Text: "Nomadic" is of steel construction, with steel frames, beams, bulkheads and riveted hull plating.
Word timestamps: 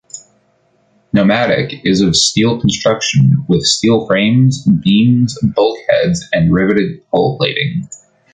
"Nomadic" 1.13 1.81
is 1.85 2.01
of 2.01 2.15
steel 2.15 2.59
construction, 2.59 3.45
with 3.47 3.61
steel 3.61 4.07
frames, 4.07 4.65
beams, 4.83 5.37
bulkheads 5.55 6.25
and 6.33 6.51
riveted 6.51 7.03
hull 7.11 7.37
plating. 7.37 7.87